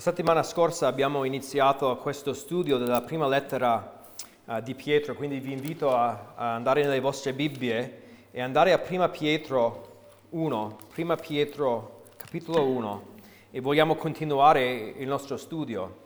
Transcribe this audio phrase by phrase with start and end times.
[0.00, 4.00] La settimana scorsa abbiamo iniziato questo studio della prima lettera
[4.46, 8.78] uh, di Pietro, quindi vi invito a, a, andare nelle vostre Bibbie e andare a
[8.78, 13.02] prima Pietro 1, prima Pietro capitolo 1
[13.50, 15.96] e vogliamo continuare il nostro studio.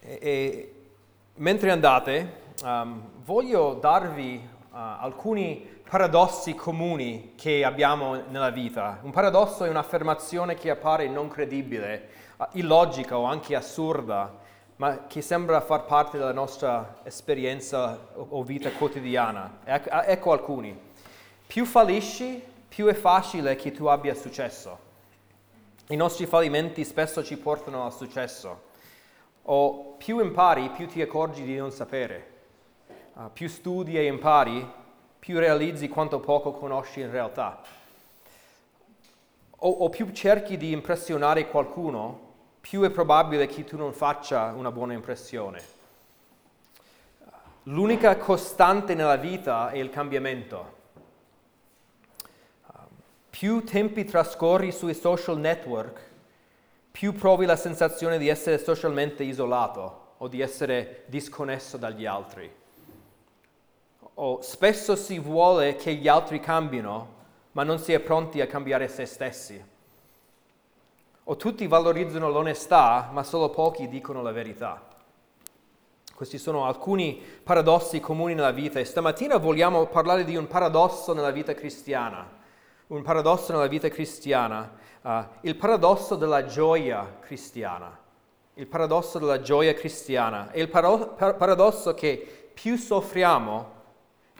[0.00, 0.74] E, e
[1.36, 9.00] mentre andate, um, voglio darvi uh, alcuni paradossi comuni che abbiamo nella vita.
[9.02, 12.08] Un paradosso è un'affermazione che appare non credibile,
[12.52, 14.38] illogica o anche assurda,
[14.76, 19.58] ma che sembra far parte della nostra esperienza o, vita quotidiana.
[19.64, 20.74] Ecco, ecco alcuni.
[21.46, 24.78] Più fallisci, più è facile che tu abbia successo.
[25.88, 28.62] I nostri fallimenti spesso ci portano al successo.
[29.42, 32.30] O più impari, più ti accorgi di non sapere.
[33.12, 34.80] Uh, più studi e impari,
[35.22, 37.62] più realizzi quanto poco conosci in realtà.
[39.50, 42.30] O, o più cerchi di impressionare qualcuno,
[42.60, 45.62] più è probabile che tu non faccia una buona impressione.
[47.66, 50.80] L'unica costante nella vita è il cambiamento.
[53.30, 56.00] Più tempi trascorri sui social network,
[56.90, 62.61] più provi la sensazione di essere socialmente isolato o di essere disconnesso dagli altri.
[64.14, 67.20] O spesso si vuole che gli altri cambino,
[67.52, 69.64] ma non si è pronti a cambiare se stessi.
[71.24, 74.90] O tutti valorizzano l'onestà, ma solo pochi dicono la verità.
[76.14, 81.30] Questi sono alcuni paradossi comuni nella vita e stamattina vogliamo parlare di un paradosso nella
[81.30, 82.40] vita cristiana.
[82.88, 87.98] Un paradosso nella vita cristiana, uh, il paradosso della gioia cristiana.
[88.54, 93.81] Il paradosso della gioia cristiana è il paradosso che più soffriamo,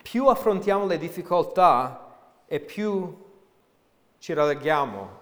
[0.02, 3.16] più affrontiamo le difficoltà e più
[4.18, 5.20] ci rallegriamo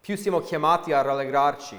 [0.00, 1.76] più siamo chiamati a rallegrarci.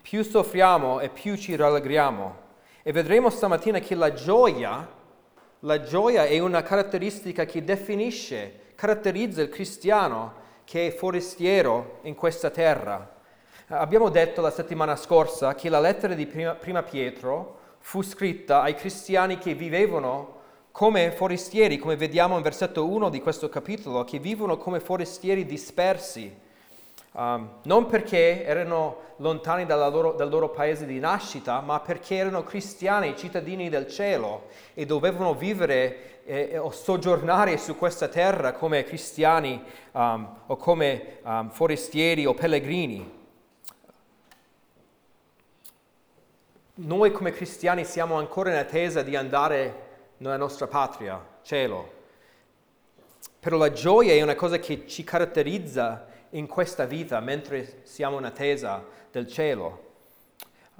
[0.00, 2.44] Più soffriamo e più ci rallegriamo.
[2.82, 4.88] E vedremo stamattina che la gioia,
[5.60, 12.48] la gioia è una caratteristica che definisce, caratterizza il cristiano che è forestiero in questa
[12.48, 13.14] terra.
[13.68, 19.36] Abbiamo detto la settimana scorsa che la lettera di prima, Pietro fu scritta ai cristiani
[19.36, 20.35] che vivevano
[20.76, 26.44] come forestieri, come vediamo in versetto 1 di questo capitolo, che vivono come forestieri dispersi
[27.18, 33.16] Um, non perché erano lontani loro, dal loro paese di nascita, ma perché erano cristiani,
[33.16, 39.58] cittadini del cielo e dovevano vivere eh, o soggiornare su questa terra come cristiani
[39.92, 43.14] um, o come um, forestieri o pellegrini.
[46.74, 49.85] Noi come cristiani siamo ancora in attesa di andare
[50.18, 51.94] nella nostra patria, cielo.
[53.38, 58.24] Però la gioia è una cosa che ci caratterizza in questa vita mentre siamo in
[58.24, 59.84] attesa del cielo.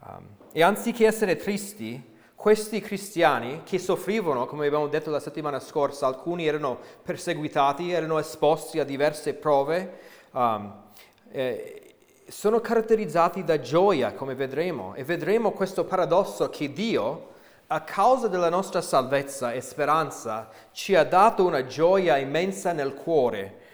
[0.01, 6.07] Um, e anziché essere tristi, questi cristiani che soffrivano, come abbiamo detto la settimana scorsa,
[6.07, 9.99] alcuni erano perseguitati, erano esposti a diverse prove,
[10.33, 10.85] um,
[11.31, 11.95] eh,
[12.29, 17.35] sono caratterizzati da gioia, come vedremo, e vedremo questo paradosso che Dio,
[17.69, 23.65] a causa della nostra salvezza e speranza, ci ha dato una gioia immensa nel cuore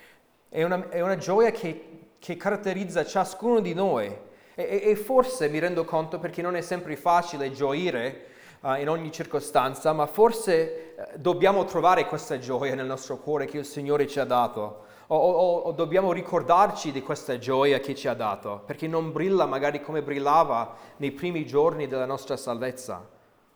[0.53, 4.15] è una, è una gioia che, che, caratterizza ciascuno di noi.
[4.55, 8.27] E, e, forse mi rendo conto perché non è sempre facile gioire
[8.61, 13.57] uh, in ogni circostanza, ma forse uh, dobbiamo trovare questa gioia nel nostro cuore che
[13.57, 14.91] il Signore ci ha dato.
[15.07, 19.47] O, o, o, dobbiamo ricordarci di questa gioia che ci ha dato, perché non brilla
[19.47, 23.09] magari come brillava nei primi giorni della nostra salvezza.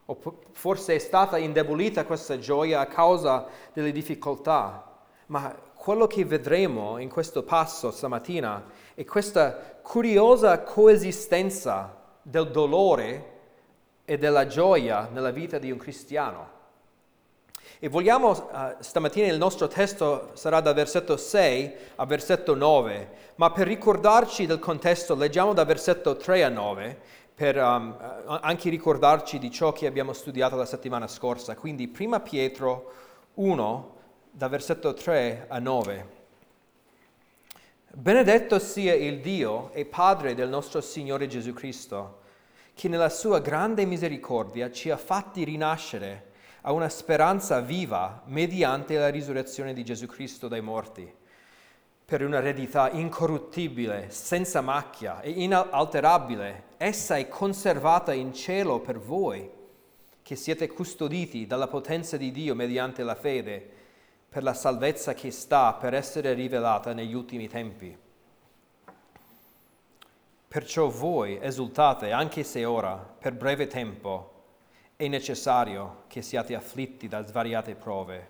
[0.07, 0.19] O
[0.53, 4.85] forse è stata indebolita questa gioia a causa delle difficoltà.
[5.27, 8.65] Ma quello che vedremo in questo passo stamattina
[8.95, 13.35] è questa curiosa coesistenza del dolore
[14.05, 16.55] e della gioia nella vita di un cristiano.
[17.79, 23.51] E vogliamo, uh, stamattina il nostro testo sarà da versetto 6 a versetto 9, ma
[23.51, 26.99] per ricordarci del contesto leggiamo da versetto 3 a 9,
[27.37, 27.95] per um,
[28.41, 31.55] anche ricordarci di ciò che abbiamo studiato la settimana scorsa.
[31.55, 32.93] Quindi prima Pietro
[33.35, 33.95] 1,
[34.31, 36.15] da versetto 3 a 9.
[37.93, 42.21] Benedetto sia il Dio e Padre del nostro Signore Gesù Cristo,
[42.73, 49.09] che nella sua grande misericordia ci ha fatti rinascere a una speranza viva mediante la
[49.09, 51.11] risurrezione di Gesù Cristo dai morti,
[52.03, 56.66] per una eredità incorruttibile, senza macchia e inalterabile.
[56.79, 59.51] Essa è conservata in cielo per voi,
[60.23, 63.75] che siete custoditi dalla potenza di Dio mediante la fede
[64.29, 67.97] per la salvezza che sta per essere rivelata negli ultimi tempi.
[70.49, 74.33] Perciò voi esultate anche se ora, per breve tempo,
[74.97, 78.29] è necessario che siate afflitti da svariate prove,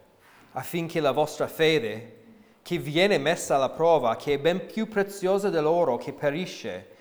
[0.52, 2.14] affinché la vostra fede,
[2.62, 6.94] che viene messa alla prova, che è ben più preziosa dell'oro che perisce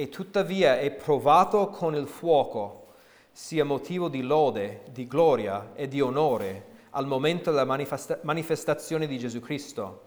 [0.00, 2.86] e tuttavia è provato con il fuoco,
[3.32, 9.18] sia motivo di lode, di gloria e di onore al momento della manifesta- manifestazione di
[9.18, 10.04] Gesù Cristo.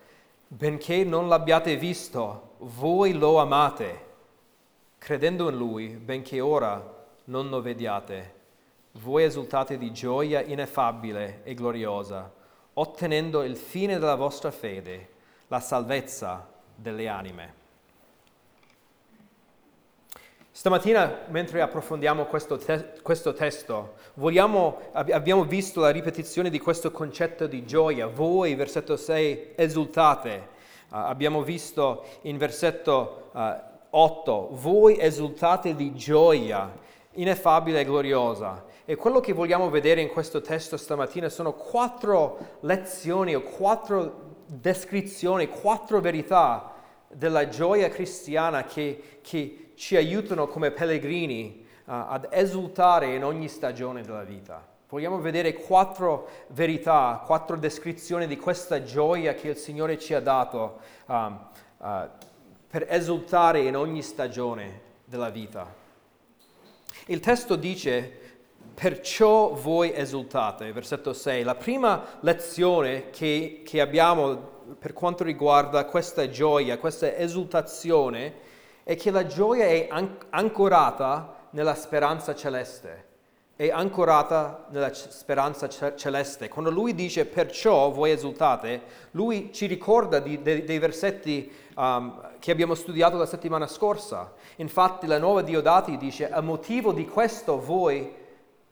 [0.47, 4.05] Benché non l'abbiate visto, voi lo amate,
[4.97, 8.33] credendo in Lui, benché ora non lo vediate.
[8.93, 12.33] Voi esultate di gioia ineffabile e gloriosa,
[12.73, 15.09] ottenendo il fine della vostra fede,
[15.49, 17.61] la salvezza delle anime.
[20.55, 26.91] Stamattina, mentre approfondiamo questo, te- questo testo, vogliamo, ab- abbiamo visto la ripetizione di questo
[26.91, 28.05] concetto di gioia.
[28.05, 30.49] Voi, versetto 6, esultate.
[30.89, 33.51] Uh, abbiamo visto in versetto uh,
[33.89, 36.71] 8, voi esultate di gioia
[37.13, 38.63] ineffabile e gloriosa.
[38.85, 45.47] E quello che vogliamo vedere in questo testo stamattina sono quattro lezioni o quattro descrizioni,
[45.47, 46.73] quattro verità
[47.11, 54.01] della gioia cristiana che, che ci aiutano come pellegrini uh, ad esultare in ogni stagione
[54.01, 54.65] della vita.
[54.89, 60.79] Vogliamo vedere quattro verità, quattro descrizioni di questa gioia che il Signore ci ha dato
[61.07, 61.39] um,
[61.77, 61.87] uh,
[62.67, 65.81] per esultare in ogni stagione della vita.
[67.07, 68.19] Il testo dice,
[68.73, 71.43] perciò voi esultate, versetto 6.
[71.43, 78.33] La prima lezione che, che abbiamo per quanto riguarda questa gioia, questa esultazione,
[78.83, 79.87] è che la gioia è
[80.29, 83.05] ancorata nella speranza celeste,
[83.55, 86.49] è ancorata nella speranza celeste.
[86.49, 88.81] Quando lui dice perciò voi esultate,
[89.11, 94.33] lui ci ricorda di, de, dei versetti um, che abbiamo studiato la settimana scorsa.
[94.57, 98.13] Infatti la nuova Diodati dice a motivo di questo voi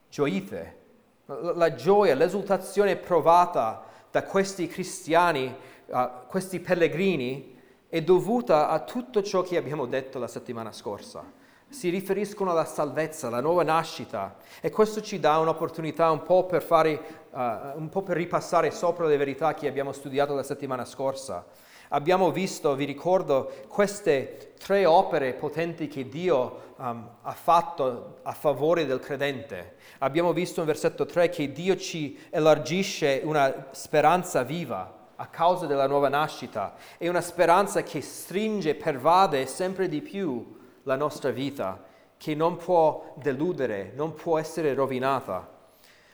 [0.09, 0.79] gioite.
[1.25, 5.55] La, la gioia, l'esultazione provata da questi cristiani,
[5.85, 7.50] uh, questi pellegrini,
[7.91, 11.29] è dovuta a tutto ciò che abbiamo detto la settimana scorsa.
[11.67, 16.63] Si riferiscono alla salvezza, alla nuova nascita e questo ci dà un'opportunità un po' per,
[16.63, 17.38] fare, uh,
[17.75, 21.45] un po per ripassare sopra le verità che abbiamo studiato la settimana scorsa.
[21.89, 28.85] Abbiamo visto, vi ricordo, queste tre opere potenti che Dio um, ha fatto a favore
[28.85, 29.75] del credente.
[29.97, 35.85] Abbiamo visto in versetto 3 che Dio ci elargisce una speranza viva a causa della
[35.85, 36.73] nuova nascita.
[36.97, 41.79] È una speranza che stringe, pervade sempre di più la nostra vita,
[42.18, 45.47] che non può deludere, non può essere rovinata.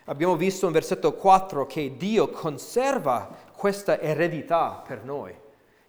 [0.05, 5.33] Abbiamo visto in versetto 4 che Dio conserva questa eredità per noi.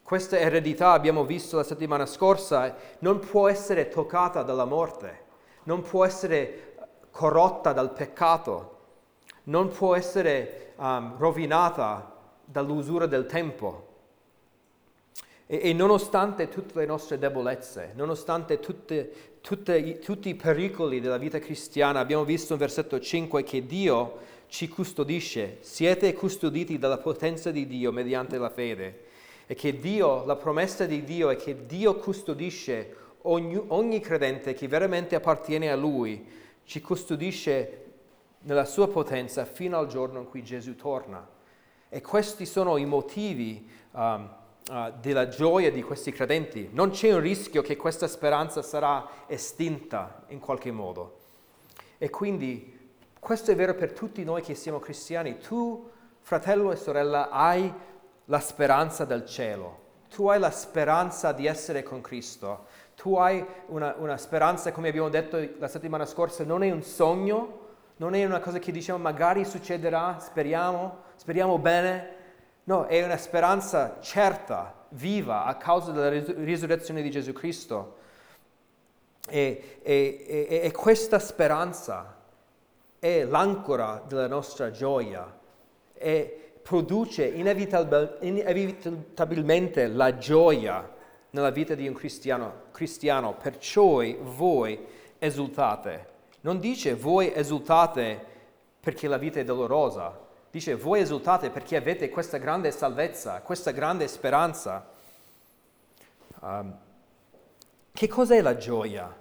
[0.00, 5.24] Questa eredità, abbiamo visto la settimana scorsa, non può essere toccata dalla morte,
[5.64, 6.76] non può essere
[7.10, 8.76] corrotta dal peccato,
[9.44, 12.16] non può essere um, rovinata
[12.50, 13.86] dall'usura del tempo.
[15.46, 21.38] E, e, nonostante tutte le nostre debolezze, nonostante tutte, tutte, tutti i pericoli della vita
[21.38, 27.66] cristiana, abbiamo visto in versetto 5 che Dio ci custodisce, siete custoditi dalla potenza di
[27.66, 29.06] Dio mediante la fede
[29.46, 34.68] e che Dio, la promessa di Dio è che Dio custodisce ogni, ogni credente che
[34.68, 36.26] veramente appartiene a Lui,
[36.64, 37.84] ci custodisce
[38.40, 41.36] nella sua potenza fino al giorno in cui Gesù torna.
[41.88, 44.28] E questi sono i motivi um,
[44.70, 46.68] uh, della gioia di questi credenti.
[46.72, 51.16] Non c'è un rischio che questa speranza sarà estinta in qualche modo.
[51.98, 52.76] E quindi
[53.18, 55.38] questo è vero per tutti noi che siamo cristiani.
[55.38, 55.90] Tu,
[56.20, 57.72] fratello e sorella, hai
[58.26, 59.86] la speranza del cielo.
[60.14, 62.66] Tu hai la speranza di essere con Cristo.
[62.94, 67.66] Tu hai una, una speranza, come abbiamo detto la settimana scorsa, non è un sogno,
[67.96, 72.16] non è una cosa che diciamo magari succederà, speriamo, speriamo bene.
[72.64, 77.96] No, è una speranza certa, viva, a causa della risurrezione di Gesù Cristo.
[79.28, 82.16] E, e, e, e questa speranza
[82.98, 85.36] è l'ancora della nostra gioia
[85.92, 90.88] e produce inevitabil, inevitabilmente la gioia
[91.30, 93.34] nella vita di un cristiano, cristiano.
[93.34, 94.78] Perciò voi
[95.18, 96.06] esultate.
[96.42, 98.24] Non dice voi esultate
[98.80, 104.08] perché la vita è dolorosa, dice voi esultate perché avete questa grande salvezza, questa grande
[104.08, 104.88] speranza.
[106.40, 106.76] Um,
[107.92, 109.14] che cos'è la gioia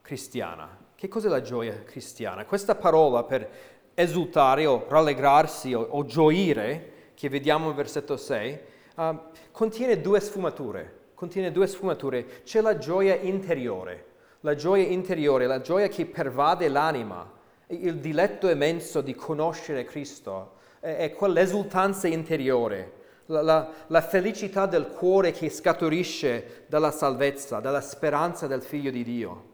[0.00, 0.84] cristiana?
[0.94, 2.44] Che cos'è la gioia cristiana?
[2.44, 3.48] Questa parola per
[3.94, 8.60] esultare o rallegrarsi o, o gioire, che vediamo in versetto 6,
[8.96, 9.18] uh,
[9.50, 11.04] contiene due sfumature.
[11.16, 12.42] contiene due sfumature.
[12.44, 14.04] C'è la gioia interiore,
[14.40, 17.28] la gioia interiore, la gioia che pervade l'anima,
[17.68, 22.92] il diletto immenso di conoscere Cristo, è, quell'esultanza interiore,
[23.26, 29.02] la, la, la, felicità del cuore che scaturisce dalla salvezza, dalla speranza del Figlio di
[29.02, 29.44] Dio.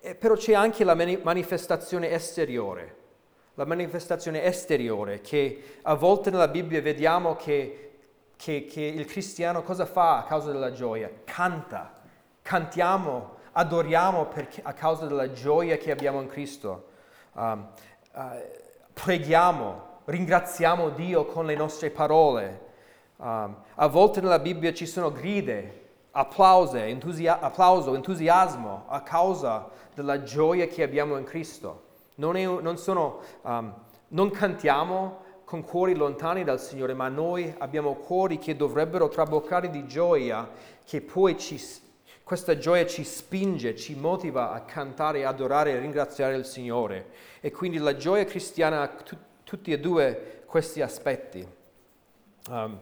[0.00, 2.94] E, però c'è anche la manifestazione esteriore,
[3.54, 7.90] la manifestazione esteriore che a volte nella Bibbia vediamo che,
[8.36, 11.10] che, che il cristiano cosa fa a causa della gioia?
[11.24, 11.92] Canta,
[12.40, 16.88] cantiamo, adoriamo perché, a causa della gioia che abbiamo in Cristo.
[17.32, 17.66] Um,
[18.12, 18.20] uh,
[18.92, 22.60] preghiamo, ringraziamo Dio con le nostre parole.
[23.16, 30.22] Um, a volte nella Bibbia ci sono gride, applause, entusia- applauso, entusiasmo a causa della
[30.22, 31.84] gioia che abbiamo in Cristo.
[32.16, 33.72] Non, è, non, sono, um,
[34.08, 39.86] non cantiamo con cuori lontani dal Signore, ma noi abbiamo cuori che dovrebbero traboccare di
[39.86, 40.46] gioia,
[40.84, 41.58] che poi ci,
[42.26, 47.10] questa gioia ci spinge, ci motiva a cantare, adorare e ringraziare il Signore.
[47.40, 51.46] E quindi la gioia cristiana ha tu, tutti e due questi aspetti.
[52.50, 52.80] Um,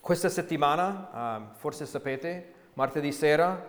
[0.00, 3.68] questa settimana, um, forse sapete, martedì sera,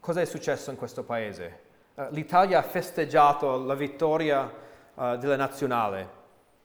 [0.00, 1.58] cosa è successo in questo paese?
[1.96, 4.50] Uh, L'Italia ha festeggiato la vittoria
[4.94, 6.08] uh, della nazionale.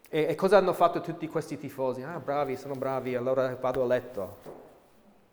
[0.08, 2.02] E, e cosa hanno fatto tutti questi tifosi?
[2.02, 4.66] Ah, bravi, sono bravi, allora vado a letto.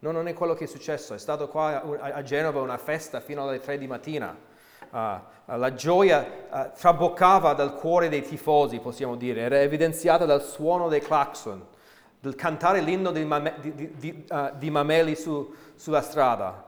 [0.04, 1.14] No, non è quello che è successo.
[1.14, 4.36] È stato qua a Genova una festa fino alle tre di mattina.
[4.90, 10.88] Uh, la gioia uh, traboccava dal cuore dei tifosi, possiamo dire, era evidenziata dal suono
[10.88, 11.64] dei clacson,
[12.20, 16.66] del cantare l'inno di, mame- di, di, uh, di Mameli su, sulla strada,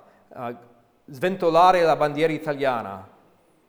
[1.05, 3.07] sventolare la bandiera italiana,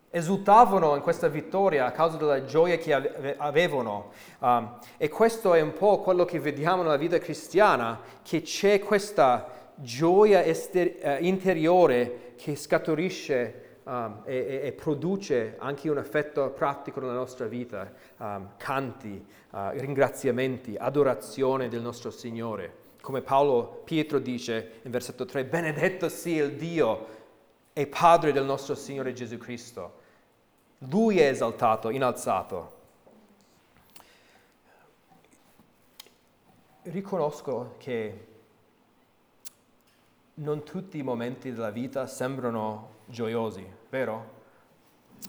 [0.10, 2.94] esultavano in questa vittoria a causa della gioia che
[3.38, 4.12] avevano.
[4.96, 10.44] E questo è un po' quello che vediamo nella vita cristiana, che c'è questa gioia
[10.44, 17.14] ester- uh, interiore che scaturisce um, e, e, e, produce anche un effetto pratico nella
[17.14, 22.86] nostra vita, um, canti, uh, ringraziamenti, adorazione del nostro Signore.
[23.02, 27.16] Come Paolo Pietro dice in versetto 3, benedetto sia il Dio
[27.72, 30.06] e Padre del nostro Signore Gesù Cristo.
[30.90, 32.76] Lui è esaltato, innalzato.
[36.84, 38.27] Riconosco che
[40.40, 44.36] non tutti i momenti della vita sembrano gioiosi, vero?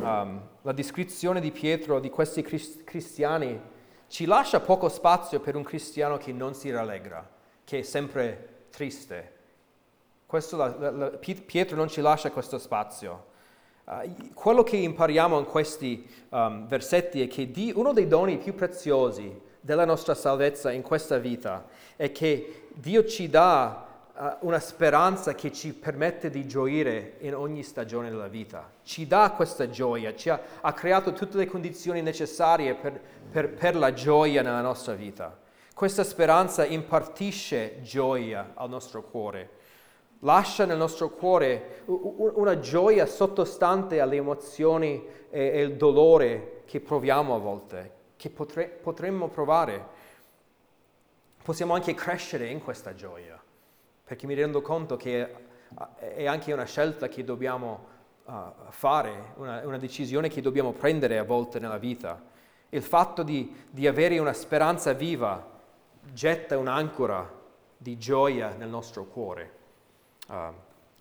[0.00, 3.58] Um, la descrizione di Pietro di questi cristiani
[4.06, 7.26] ci lascia poco spazio per un cristiano che non si rallegra,
[7.64, 9.36] che è sempre triste.
[10.26, 13.36] La, la, la, Pietro non ci lascia questo spazio.
[13.84, 18.54] Uh, quello che impariamo in questi um, versetti è che di, uno dei doni più
[18.54, 23.87] preziosi della nostra salvezza in questa vita è che Dio ci dà
[24.40, 28.72] una speranza che ci permette di gioire in ogni stagione della vita.
[28.82, 33.76] Ci dà questa gioia, ci ha, ha creato tutte le condizioni necessarie per, per, per
[33.76, 35.38] la gioia nella nostra vita.
[35.72, 39.56] Questa speranza impartisce gioia al nostro cuore
[40.22, 47.38] lascia nel nostro cuore una gioia sottostante alle emozioni e, il dolore che proviamo a
[47.38, 49.96] volte, che potre, potremmo provare.
[51.40, 53.37] Possiamo anche crescere in questa gioia
[54.08, 55.34] perché mi rendo conto che
[55.98, 57.86] è anche una scelta che dobbiamo
[58.24, 58.32] uh,
[58.70, 62.18] fare, una, una, decisione che dobbiamo prendere a volte nella vita.
[62.70, 65.46] Il fatto di, di avere una speranza viva
[66.10, 67.30] getta un'ancora
[67.76, 69.52] di gioia nel nostro cuore.
[70.26, 70.54] Uh,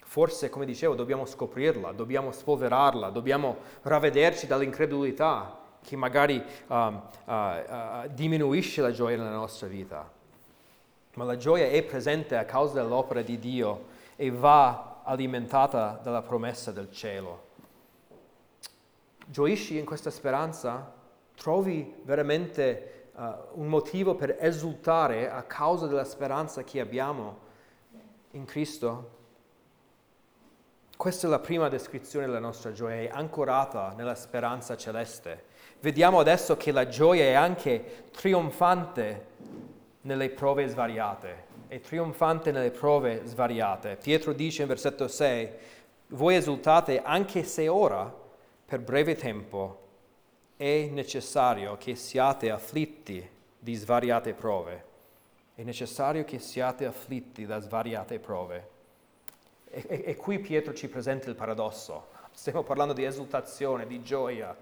[0.03, 7.01] forse, come dicevo, dobbiamo scoprirla, dobbiamo spolverarla, dobbiamo ravvederci dall'incredulità che magari uh,
[8.09, 10.15] diminuisce la gioia nella nostra vita
[11.17, 16.71] ma la gioia è presente a causa dell'opera di Dio e va alimentata dalla promessa
[16.71, 17.45] del cielo.
[19.25, 20.93] Gioisci in questa speranza?
[21.36, 23.21] Trovi veramente uh,
[23.53, 27.39] un motivo per esultare a causa della speranza che abbiamo
[28.31, 29.15] in Cristo?
[30.95, 35.45] Questa è la prima descrizione della nostra gioia, è ancorata nella speranza celeste.
[35.79, 39.36] Vediamo adesso che la gioia è anche trionfante
[40.07, 43.97] nelle prove svariate, è trionfante nelle prove svariate.
[44.01, 45.49] Pietro dice in versetto 6,
[46.07, 48.11] voi esultate anche se ora,
[48.65, 49.83] per breve tempo,
[50.55, 54.85] è necessario che siate afflitti di svariate prove.
[55.53, 58.69] È necessario che siate afflitti da svariate prove.
[59.69, 62.07] E, e, e qui Pietro ci presenta il paradosso.
[62.31, 64.55] Stiamo parlando di esultazione, di gioia.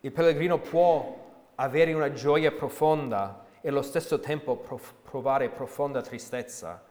[0.00, 1.22] Il pellegrino può
[1.54, 4.62] avere una gioia profonda e allo stesso tempo
[5.02, 6.82] provare profonda tristezza.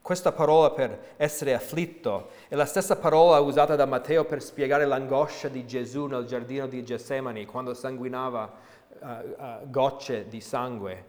[0.00, 5.48] questa parola per essere afflitto è la stessa parola usata da Matteo per spiegare l'angoscia
[5.48, 8.52] di Gesù nel giardino di Getsemani quando sanguinava
[9.00, 11.04] uh, uh, gocce di sangue.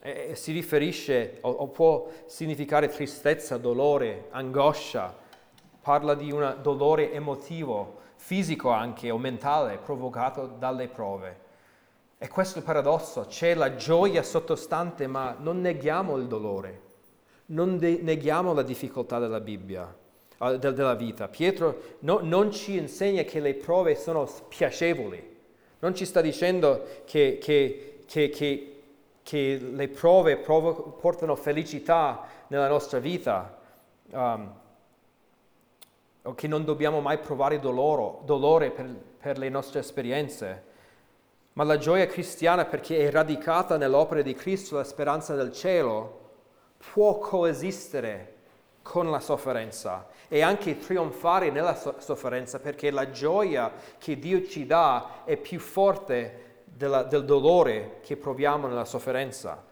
[0.00, 5.16] E, e si riferisce o, o può significare tristezza, dolore, angoscia,
[5.80, 11.43] parla di un dolore emotivo, fisico anche o mentale provocato dalle prove.
[12.18, 16.84] E questo è il paradosso, c'è la gioia sottostante ma non neghiamo il dolore
[17.46, 19.94] non de- neghiamo la difficoltà della Bibbia,
[20.38, 21.28] de- della vita.
[21.28, 25.32] Pietro no, non ci insegna che le prove sono piacevoli,
[25.80, 28.82] non ci sta dicendo che, che, che,
[29.22, 33.58] che le prove provo- portano felicità nella nostra vita.
[34.10, 34.62] Um,
[36.26, 38.86] o che non dobbiamo mai provare doloro, dolore per,
[39.18, 40.72] per le nostre esperienze.
[41.54, 46.20] Ma la gioia cristiana, perché è radicata nell'opera di Cristo, la speranza del cielo,
[46.92, 48.32] può coesistere
[48.82, 55.22] con la sofferenza e anche trionfare nella sofferenza perché la gioia che Dio ci dà
[55.24, 59.62] è più forte della, del dolore che proviamo nella sofferenza.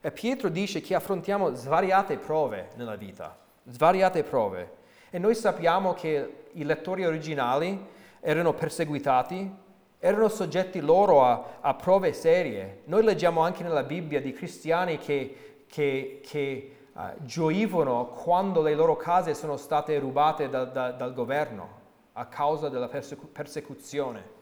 [0.00, 3.36] E Pietro dice che affrontiamo svariate prove nella vita,
[3.68, 4.78] svariate prove.
[5.10, 7.86] E noi sappiamo che i lettori originali
[8.20, 9.68] erano perseguitati,
[10.00, 12.80] erano soggetti loro a, a prove serie.
[12.86, 18.96] Noi leggiamo anche nella Bibbia di cristiani che che, che uh, gioivano quando le loro
[18.96, 21.78] case sono state rubate da, da, dal governo
[22.14, 24.38] a causa della persecu- persecuzione.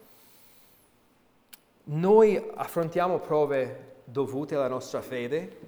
[1.85, 5.59] Noi affrontiamo prove dovute alla nostra fede,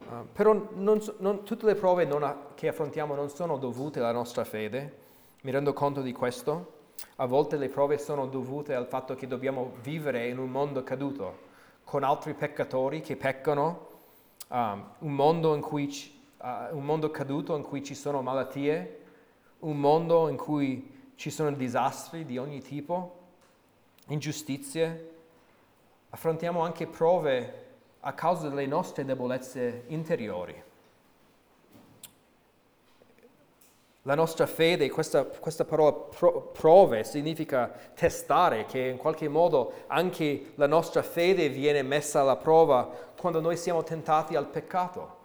[0.00, 4.44] uh, però non, non, tutte le prove ha, che affrontiamo non sono dovute alla nostra
[4.44, 5.06] fede,
[5.42, 6.76] mi rendo conto di questo.
[7.16, 11.46] A volte le prove sono dovute al fatto che dobbiamo vivere in un mondo caduto,
[11.84, 13.86] con altri peccatori che peccano
[14.48, 19.00] um, un, mondo cui, uh, un mondo caduto in cui ci sono malattie,
[19.60, 23.16] un mondo in cui ci sono disastri di ogni tipo,
[24.08, 25.10] ingiustizie.
[26.10, 27.66] Affrontiamo anche prove
[28.00, 30.62] a causa delle nostre debolezze interiori.
[34.08, 40.52] La nostra fede, questa, questa parola pro, prove significa testare, che in qualche modo anche
[40.54, 42.90] la nostra fede viene messa alla prova
[43.20, 45.16] quando noi siamo tentati al peccato.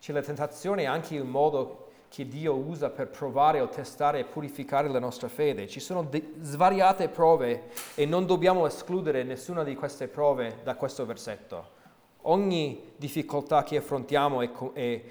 [0.00, 4.24] C'è la tentazione è anche un modo che Dio usa per provare o testare e
[4.24, 5.68] purificare la nostra fede.
[5.68, 7.64] Ci sono de- svariate prove
[7.94, 11.76] e non dobbiamo escludere nessuna di queste prove da questo versetto.
[12.22, 15.02] Ogni difficoltà che affrontiamo è, è,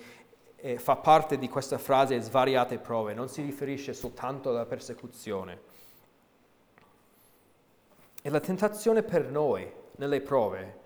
[0.58, 5.76] eh, fa parte di questa frase svariate prove, non si riferisce soltanto alla persecuzione.
[8.22, 10.86] E la tentazione per noi nelle prove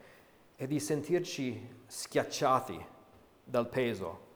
[0.56, 2.86] è di sentirci schiacciati
[3.44, 4.30] dal peso,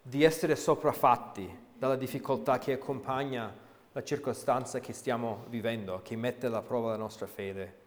[0.00, 3.54] di essere sopraffatti dalla difficoltà che accompagna
[3.92, 7.86] la circostanza che stiamo vivendo, che mette alla prova la nostra fede.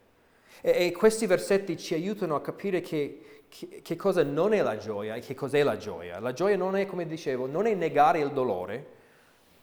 [0.59, 4.77] E, e questi versetti ci aiutano a capire che che, che cosa non è la
[4.77, 6.19] gioia e che cos'è la gioia.
[6.19, 8.85] La gioia non è, come dicevo, non è negare il dolore,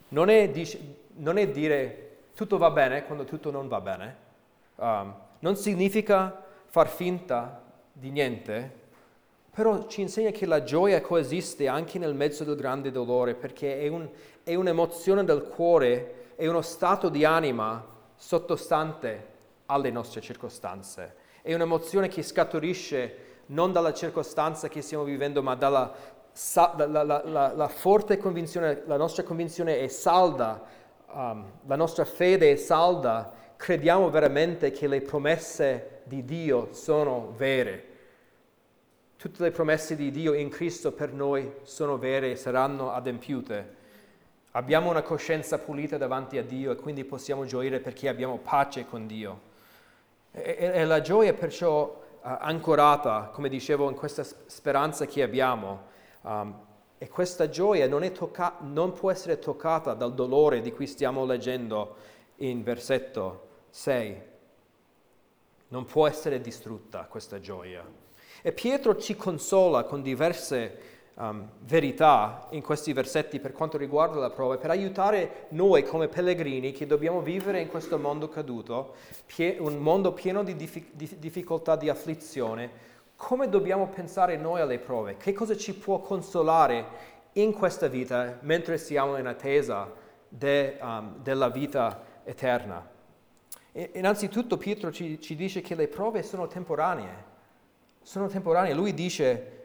[0.08, 0.50] non è,
[1.16, 4.16] non è dire tutto va bene quando tutto non va bene,
[4.76, 8.72] um, non significa far finta di niente,
[9.50, 13.88] però ci insegna che la gioia coesiste anche nel mezzo del grande dolore perché è,
[13.88, 14.08] un,
[14.44, 19.36] è un'emozione del cuore, è uno stato di anima sottostante
[19.70, 26.16] alle nostre circostanze, è un'emozione che scaturisce non dalla circostanza che stiamo vivendo, ma dalla
[26.86, 30.62] la, la, la, la forte convinzione, la nostra convinzione è salda,
[31.12, 37.86] um, la nostra fede è salda, crediamo veramente che le promesse di Dio sono vere.
[39.16, 43.76] Tutte le promesse di Dio in Cristo per noi sono vere e saranno adempiute.
[44.52, 49.08] Abbiamo una coscienza pulita davanti a Dio e quindi possiamo gioire perché abbiamo pace con
[49.08, 49.47] Dio.
[50.42, 55.86] E, la gioia perciò ancorata, come dicevo, in questa speranza che abbiamo.
[56.22, 56.66] Um,
[56.98, 61.94] e questa gioia non, tocca- non, può essere toccata dal dolore di cui stiamo leggendo
[62.36, 64.22] in versetto 6.
[65.68, 67.84] Non può essere distrutta questa gioia.
[68.42, 74.30] E Pietro ci consola con diverse um, verità in questi versetti per quanto riguarda la
[74.30, 78.94] prova, per aiutare noi come pellegrini che dobbiamo vivere in questo mondo caduto,
[79.26, 84.78] pie- un mondo pieno di, dif- di difficoltà, di afflizione, come dobbiamo pensare noi alle
[84.78, 85.16] prove?
[85.16, 89.92] Che cosa ci può consolare in questa vita mentre siamo in attesa
[90.28, 92.88] de, um, della vita eterna?
[93.72, 97.26] E, innanzitutto Pietro ci, ci dice che le prove sono temporanee,
[98.02, 98.72] sono temporanee.
[98.72, 99.57] Lui dice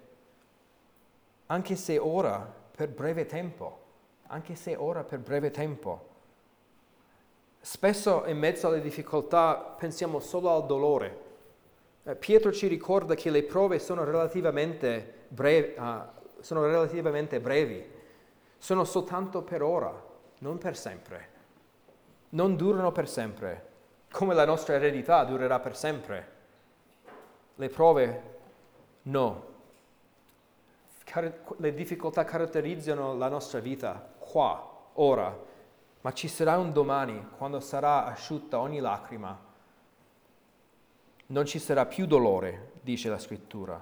[1.48, 3.82] anche se ora per breve tempo,
[4.28, 6.12] anche se ora per breve tempo.
[7.60, 11.22] Spesso in mezzo alle difficoltà pensiamo solo al dolore.
[12.04, 16.02] Eh, Pietro ci ricorda che le prove sono relativamente, brevi, uh,
[16.40, 17.86] sono relativamente brevi,
[18.58, 19.94] sono soltanto per ora,
[20.40, 21.30] non per sempre.
[22.30, 23.68] Non durano per sempre,
[24.12, 26.28] come la nostra eredità durerà per sempre.
[27.56, 28.22] Le prove
[29.04, 29.52] no.
[31.58, 35.38] Le difficoltà caratterizzano la nostra vita qua, ora,
[36.02, 39.40] ma ci sarà un domani quando sarà asciutta ogni lacrima.
[41.28, 43.82] Non ci sarà più dolore, dice la scrittura.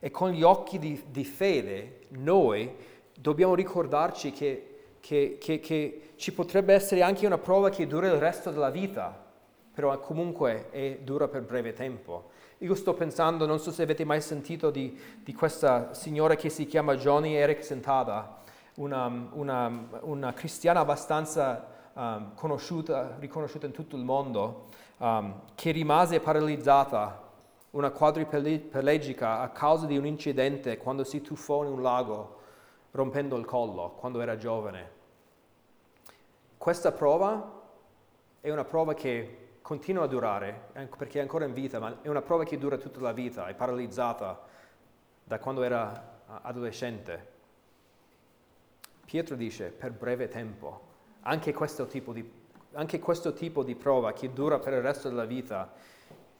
[0.00, 2.74] E con gli occhi di, di fede noi
[3.16, 8.14] dobbiamo ricordarci che, che, che, che, ci potrebbe essere anche una prova che dura il
[8.14, 9.16] resto della vita,
[9.72, 12.30] però comunque è, dura per breve tempo.
[12.62, 16.64] Io sto pensando, non so se avete mai sentito di, di questa signora che si
[16.64, 18.38] chiama Johnny Erickson Tada,
[18.76, 26.20] una, una, una cristiana abbastanza um, conosciuta, riconosciuta in tutto il mondo, um, che rimase
[26.20, 27.30] paralizzata,
[27.70, 32.38] una quadriplegica a causa di un incidente quando si tuffò in un lago
[32.92, 34.90] rompendo il collo quando era giovane.
[36.56, 37.60] Questa prova
[38.40, 39.41] è una prova che
[39.72, 43.00] continua a durare, perché è ancora in vita, ma è una prova che dura tutta
[43.00, 44.38] la vita, è paralizzata
[45.24, 47.30] da quando era adolescente.
[49.06, 50.80] Pietro dice per breve tempo,
[51.22, 52.30] anche questo tipo di,
[53.00, 55.72] questo tipo di prova che dura per il resto della vita,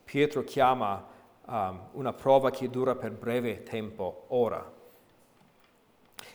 [0.05, 1.03] Pietro chiama
[1.47, 4.71] um, una prova che dura per breve tempo, ora.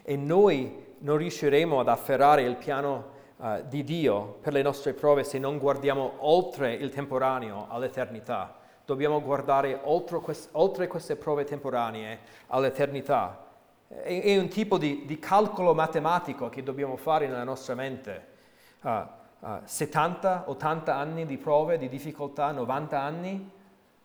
[0.02, 5.24] E noi non riusciremo ad afferrare il piano uh, di Dio per le nostre prove
[5.24, 8.56] se non guardiamo oltre il temporaneo all'eternità.
[8.86, 13.46] Dobbiamo guardare oltre, quest- oltre queste prove temporanee all'eternità
[13.88, 18.36] è, è un tipo di, di, calcolo matematico che dobbiamo fare nella nostra mente.
[18.82, 18.90] Uh,
[19.40, 23.52] uh, 70, 80 anni di prove, di difficoltà, 90 anni,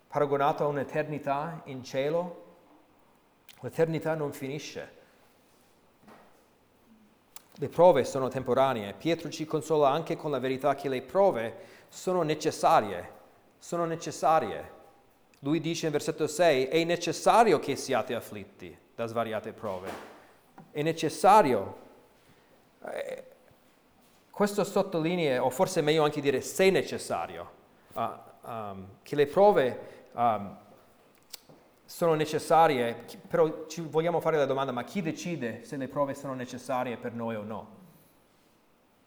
[0.06, 2.40] paragonato a un'eternità in cielo.
[3.60, 5.00] L'eternità non finisce.
[7.56, 8.94] Le prove sono temporanee.
[8.94, 11.54] Pietro ci consola anche con la verità che le prove
[11.88, 13.20] sono necessarie.
[13.58, 14.80] Sono necessarie.
[15.40, 19.90] Lui dice in versetto 6, è necessario che siate afflitti da svariate prove.
[20.70, 21.76] È necessario.
[22.84, 23.24] Eh,
[24.30, 27.50] questo sottolinea, o forse è meglio anche dire se necessario,
[27.92, 28.00] uh,
[28.42, 30.56] um, che le prove um,
[31.92, 36.32] sono necessarie, però ci vogliamo fare la domanda, ma chi decide se le prove sono
[36.32, 37.68] necessarie per noi o no?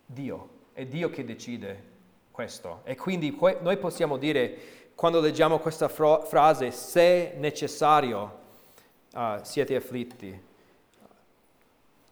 [0.05, 1.83] Dio, è Dio che decide
[2.29, 2.81] questo.
[2.83, 8.39] E quindi noi possiamo dire, quando leggiamo questa fro- frase, se necessario,
[9.13, 10.43] uh, siete afflitti,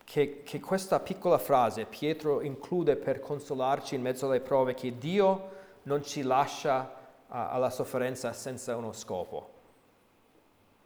[0.03, 5.51] che, che, questa piccola frase Pietro include per consolarci in mezzo alle prove che Dio
[5.83, 9.52] non ci lascia uh, alla sofferenza senza uno scopo.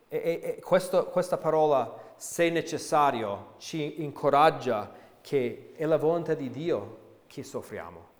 [0.09, 4.91] E, e, questo, questa parola, se necessario, ci incoraggia
[5.21, 8.15] che è la volontà di Dio che soffriamo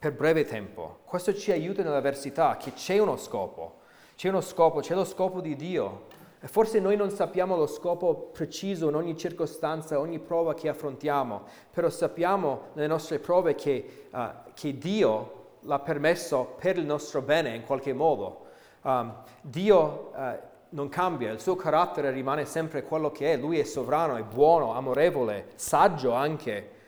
[0.00, 1.00] per breve tempo.
[1.04, 3.80] Questo ci aiuta nell'avversità, che c'è uno scopo,
[4.16, 6.06] c'è uno scopo, c'è lo scopo di Dio
[6.40, 11.42] e forse noi non sappiamo lo scopo preciso in ogni circostanza, ogni prova che affrontiamo,
[11.70, 17.54] però sappiamo nelle nostre prove che, uh, che Dio l'ha permesso per il nostro bene
[17.54, 18.46] in qualche modo.
[18.80, 20.38] Um, Dio uh,
[20.70, 24.74] non cambia, il suo carattere rimane sempre quello che è, lui è sovrano, è buono,
[24.74, 26.78] amorevole, saggio anche.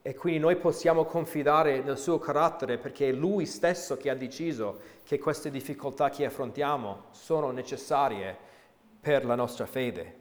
[0.00, 4.80] E quindi noi possiamo confidare nel suo carattere perché è lui stesso che ha deciso
[5.04, 8.36] che queste difficoltà che affrontiamo sono necessarie
[9.00, 10.16] per la nostra fede.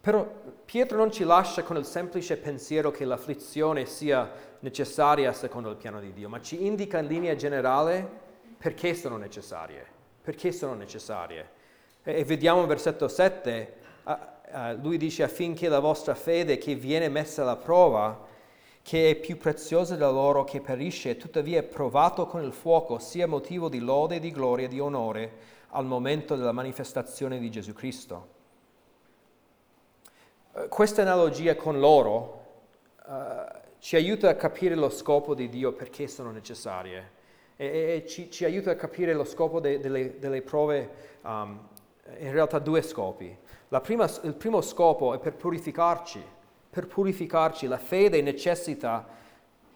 [0.00, 0.28] Però
[0.64, 6.00] Pietro non ci lascia con il semplice pensiero che l'afflizione sia necessaria secondo il piano
[6.00, 8.08] di Dio, ma ci indica in linea generale
[8.58, 9.91] perché sono necessarie.
[10.22, 11.60] Perché sono necessarie.
[12.02, 14.16] E, e vediamo in versetto 7, uh, uh,
[14.80, 18.26] lui dice affinché la vostra fede che viene messa alla prova,
[18.82, 23.26] che è più preziosa da loro che perisce, tuttavia è provato con il fuoco, sia
[23.26, 28.28] motivo di lode, di gloria, di onore al momento della manifestazione di Gesù Cristo.
[30.54, 32.44] Eh, questa analogia con loro
[33.06, 33.12] uh,
[33.78, 37.20] ci aiuta a capire lo scopo di Dio perché sono necessarie
[37.62, 40.90] e, e ci, ci, aiuta a capire lo scopo de, delle, delle, prove,
[41.22, 41.58] um,
[42.18, 43.36] in realtà due scopi.
[43.82, 46.22] Prima, il primo scopo è per purificarci,
[46.68, 49.06] per purificarci, la fede necessita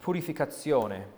[0.01, 1.15] purificazione.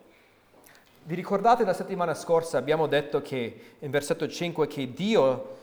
[1.05, 5.57] Vi ricordate la settimana scorsa abbiamo detto che in versetto 5 che Dio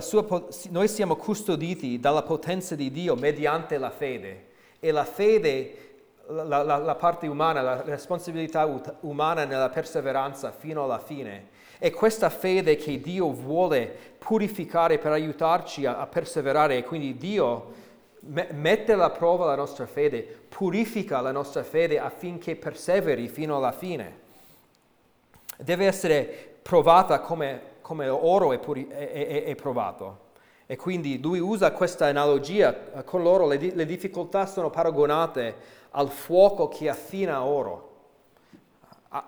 [0.00, 4.46] sua, noi siamo custoditi dalla potenza di Dio mediante la fede.
[4.80, 5.91] E la fede,
[6.28, 8.68] la, la, la parte umana, la responsabilità
[9.00, 11.48] umana nella perseveranza fino alla fine.
[11.78, 17.72] È questa fede che Dio vuole purificare per aiutarci a, a perseverare e quindi Dio
[18.20, 23.72] me, mette alla prova la nostra fede, purifica la nostra fede affinché perseveri fino alla
[23.72, 24.20] fine.
[25.56, 30.21] Deve essere provata come come oro è, puri- è, è, è, provato.
[30.72, 35.54] E quindi lui usa questa analogia eh, con l'oro, le, le difficoltà sono paragonate
[35.90, 37.90] al fuoco che affina oro.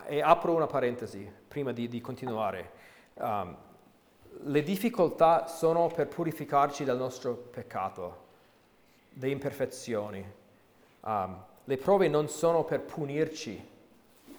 [0.06, 2.70] E apro una parentesi prima di, di continuare.
[3.16, 3.54] Um,
[4.44, 8.16] le difficoltà sono per purificarci dal nostro peccato,
[9.12, 10.24] le imperfezioni.
[11.00, 13.68] Um, le prove non sono per punirci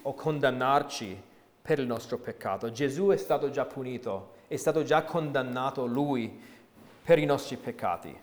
[0.02, 1.22] o condannarci
[1.62, 2.72] per il nostro peccato.
[2.72, 6.54] Gesù è stato già punito, è stato già condannato lui
[7.06, 8.18] per i nostri peccati.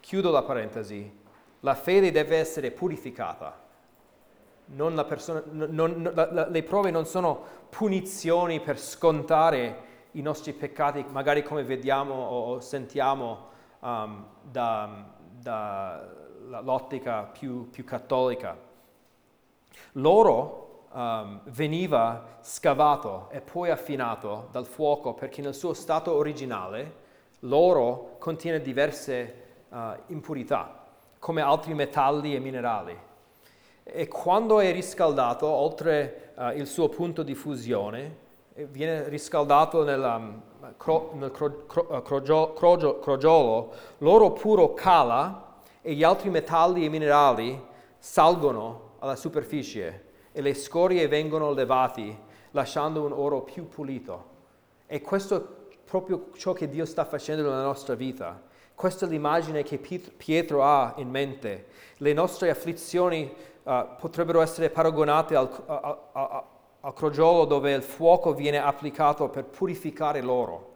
[0.00, 1.24] Chiudo la parentesi.
[1.60, 3.62] La fede deve essere purificata.
[4.68, 11.04] Non persona, non, la, la, le prove non sono punizioni per scontare i nostri peccati,
[11.10, 13.48] magari come vediamo o sentiamo
[13.80, 14.24] um,
[15.30, 18.56] dall'ottica più, più cattolica.
[19.92, 27.04] Loro um, veniva scavato e poi affinato dal fuoco perché nel suo stato originale
[27.46, 29.34] l'oro contiene diverse
[29.68, 29.76] uh,
[30.08, 30.86] impurità,
[31.18, 32.96] come altri metalli e minerali.
[33.82, 40.00] E quando è riscaldato, oltre uh, il suo punto di fusione, eh, viene riscaldato nel,
[40.00, 40.42] um,
[40.76, 46.88] cro, nel cro, cro, crogio, crogio, crogiolo, l'oro puro cala e gli altri metalli e
[46.88, 47.64] minerali
[47.98, 52.18] salgono alla superficie e le scorie vengono levate,
[52.50, 54.34] lasciando un oro più pulito.
[54.86, 58.42] E questo proprio ciò che Dio sta facendo nella nostra vita.
[58.74, 61.66] Questa è l'immagine che Pietro ha in mente.
[61.98, 66.44] Le nostre afflizioni uh, potrebbero essere paragonate al, a, a,
[66.80, 70.74] al crogiolo dove il fuoco viene applicato per purificare l'oro.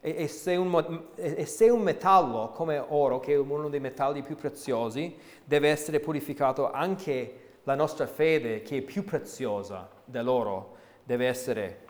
[0.00, 4.22] E, e, se un, e, se un, metallo come oro, che è uno dei metalli
[4.22, 5.14] più preziosi,
[5.44, 11.84] deve essere purificato anche la nostra fede, che è più preziosa dell'oro, deve essere,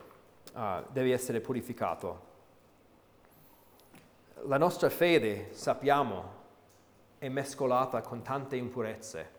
[0.55, 2.26] uh, deve essere purificato.
[4.47, 6.25] La nostra fede, sappiamo,
[7.19, 9.31] è mescolata con tante impurezze,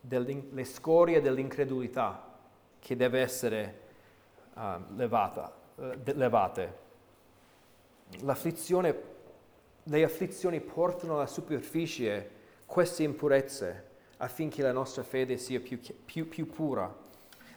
[0.00, 2.32] le scorie dell'incredulità
[2.78, 3.80] che deve essere
[4.54, 4.60] uh,
[4.96, 6.78] levata, uh, levate.
[8.20, 9.02] L'afflizione,
[9.82, 12.30] le afflizioni portano alla superficie
[12.64, 16.90] queste impurezze affinché la nostra fede sia più, più, più pura.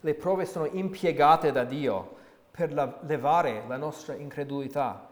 [0.02, 2.16] Le prove sono impiegate da Dio
[2.52, 5.07] per la, levare la nostra incredulità.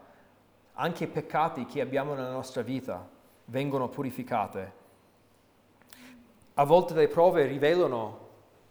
[0.75, 3.07] Anche i peccati che abbiamo nella nostra vita
[3.45, 4.83] vengono purificate.
[6.53, 8.23] A volte le prove rivelano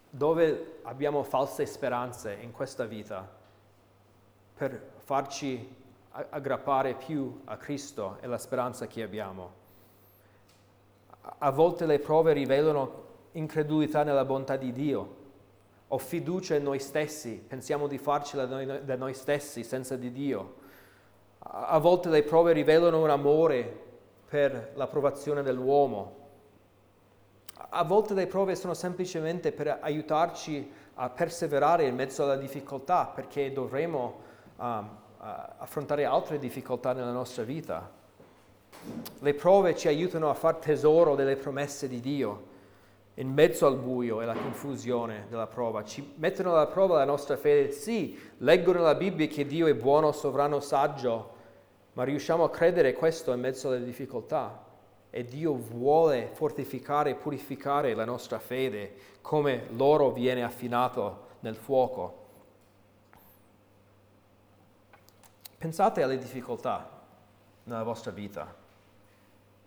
[0.08, 3.28] dove abbiamo false speranze in questa vita
[4.56, 9.62] per farci aggrappare più a Cristo e la speranza che abbiamo
[11.38, 15.22] a volte le prove rivelano incredulità nella bontà di Dio
[15.88, 20.12] o fiducia in noi stessi, pensiamo di farcela da noi, da noi stessi senza di
[20.12, 20.62] Dio.
[21.46, 23.82] A volte le prove rivelano un amore
[24.28, 26.22] per l'approvazione dell'uomo.
[27.68, 33.52] A volte le prove sono semplicemente per aiutarci a perseverare in mezzo alla difficoltà, perché
[33.52, 34.20] dovremo
[34.56, 37.90] um, affrontare altre difficoltà nella nostra vita.
[39.18, 42.52] Le prove ci aiutano a far tesoro delle promesse di Dio
[43.14, 45.84] in mezzo al buio e alla confusione della prova.
[45.84, 47.70] Ci mettono alla prova la nostra fede.
[47.70, 51.33] Sì, leggono nella Bibbia che Dio è buono, sovrano, saggio,
[51.94, 54.62] ma riusciamo a credere questo in mezzo alle difficoltà.
[55.10, 62.22] E Dio vuole fortificare e purificare la nostra fede come l'oro viene affinato nel fuoco.
[65.58, 66.90] Pensate alle difficoltà
[67.64, 68.62] nella vostra vita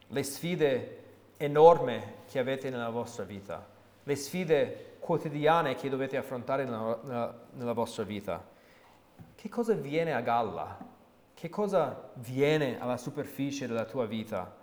[0.07, 1.03] le sfide
[1.37, 3.65] enormi che avete nella vostra vita,
[4.03, 8.43] le sfide quotidiane che dovete affrontare nella, nella, nella vostra vita.
[9.35, 10.95] Che cosa viene a galla?
[11.37, 14.55] Che cosa viene alla superficie della tua vita?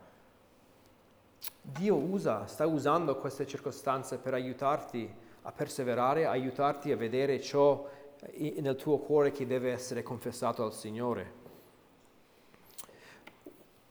[1.63, 5.09] Dio usa, sta usando queste circostanze per aiutarti
[5.43, 7.89] a perseverare, aiutarti a vedere ciò
[8.59, 11.33] nel tuo cuore che deve essere confessato al Signore.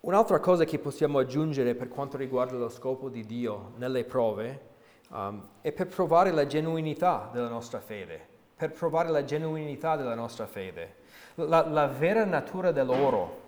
[0.02, 4.60] Un'altra cosa che possiamo aggiungere per quanto riguarda lo scopo di Dio nelle prove
[5.08, 10.48] um, è per provare la genuinità della nostra fede, per provare la genuinità della nostra
[10.48, 11.00] fede.
[11.36, 13.42] La, la vera natura dell'oro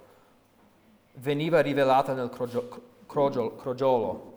[1.15, 2.67] veniva rivelata nel crogio,
[3.06, 4.34] crogio, crogiolo.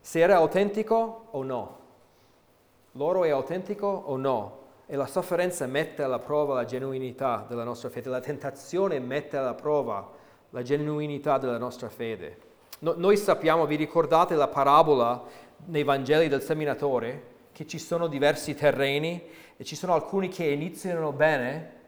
[0.00, 1.78] Se era autentico o no.
[2.92, 4.58] L'oro è autentico o no.
[4.86, 8.10] E la sofferenza mette alla prova la genuinità della nostra fede.
[8.10, 10.10] La tentazione mette alla prova
[10.50, 12.48] la genuinità della nostra fede.
[12.80, 15.22] No, noi sappiamo, vi ricordate la parabola
[15.66, 19.22] nei Vangeli del seminatore, che ci sono diversi terreni
[19.56, 21.78] e ci sono alcuni che iniziano bene,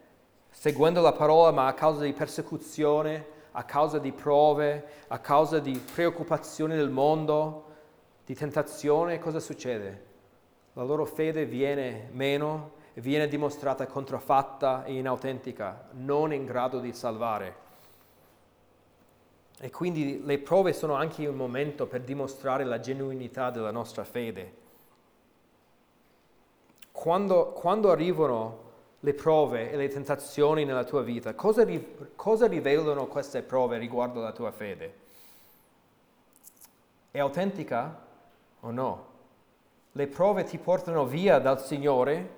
[0.52, 5.76] seguendo la parola, ma a causa di persecuzione, a causa di prove, a causa di
[5.76, 7.64] preoccupazioni del mondo,
[8.24, 10.10] di tentazione, cosa succede?
[10.74, 17.56] La loro fede viene meno, viene dimostrata controfatta e inautentica, non in grado di salvare.
[19.58, 24.60] E quindi le prove sono anche un momento per dimostrare la genuinità della nostra fede.
[26.90, 28.70] Quando, quando arrivano
[29.04, 31.66] le prove e le tentazioni nella tua vita, cosa,
[32.14, 35.00] cosa rivelano queste prove riguardo alla tua fede?
[37.10, 38.06] È autentica
[38.60, 39.10] o no?
[39.90, 42.36] Le prove ti portano via dal Signore,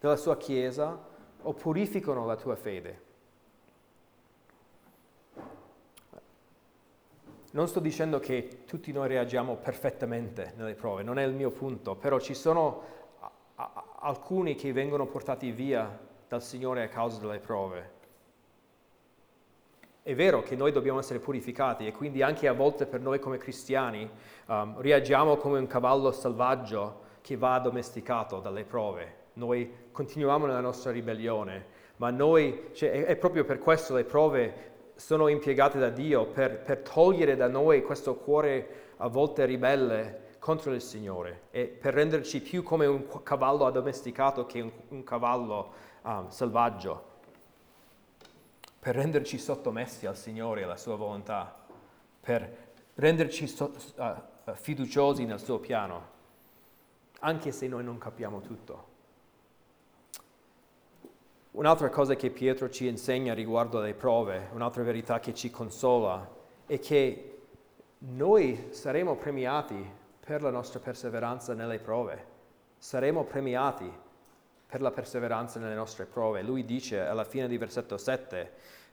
[0.00, 0.98] dalla sua Chiesa,
[1.42, 3.08] o purificano la tua fede?
[7.52, 11.94] Non sto dicendo che tutti noi reagiamo perfettamente nelle prove, non è il mio punto,
[11.94, 12.98] però ci sono
[14.00, 17.98] alcuni che vengono portati via dal Signore a causa delle prove.
[20.02, 23.36] È vero che noi dobbiamo essere purificati e quindi anche a volte per noi come
[23.36, 24.08] cristiani
[24.46, 29.16] um, reagiamo come un cavallo selvaggio che va addomesticato dalle prove.
[29.34, 34.68] Noi continuiamo nella nostra ribellione, ma noi, cioè, è, è, proprio per questo le prove
[34.94, 40.72] sono impiegate da Dio, per, per togliere da noi questo cuore a volte ribelle contro
[40.72, 45.72] il Signore e per renderci più come un cavallo addomesticato che un, un cavallo
[46.02, 47.08] um, selvaggio,
[48.80, 51.54] per renderci sottomessi al Signore e alla sua volontà,
[52.20, 56.18] per renderci so, uh, fiduciosi nel suo piano,
[57.20, 58.88] anche se noi non capiamo tutto.
[61.52, 66.26] Un'altra cosa che Pietro ci insegna riguardo alle prove, un'altra verità che ci consola,
[66.64, 67.26] è che
[67.98, 69.98] noi saremo premiati
[70.30, 72.24] per la nostra perseveranza nelle prove.
[72.78, 73.92] Saremo premiati
[74.64, 76.40] per la perseveranza nelle nostre prove.
[76.42, 78.52] Lui dice alla fine di versetto 7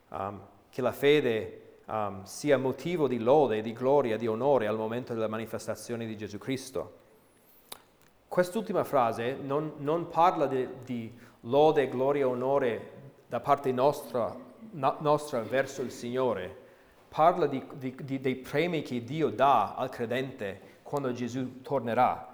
[0.09, 5.13] um, che la fede um, sia motivo di lode, di gloria, di onore al momento
[5.13, 6.97] della manifestazione di Gesù Cristo.
[8.27, 12.93] Quest'ultima frase non, non parla di, di, lode, gloria onore
[13.27, 14.35] da parte nostra,
[14.71, 16.65] no, nostra verso il Signore,
[17.09, 22.29] parla di, di, dei premi che Dio dà al credente quando Gesù tornerà.